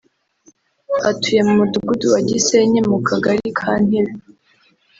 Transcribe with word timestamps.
atuye 1.09 1.41
mu 1.47 1.53
Mudugudu 1.59 2.05
wa 2.13 2.21
Gisenyi 2.29 2.79
mu 2.89 2.97
Kagari 3.07 3.47
ka 3.59 3.71
Ntebe 3.85 4.11